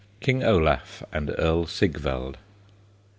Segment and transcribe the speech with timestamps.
[0.19, 2.37] KING OLAF AND EARL SIGVALD.